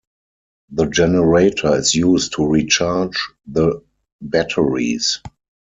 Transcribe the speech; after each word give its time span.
The 0.71 0.87
generator 0.87 1.75
is 1.75 1.93
used 1.93 2.33
to 2.33 2.47
recharge 2.49 3.17
the 3.45 3.83
batteries. 4.19 5.21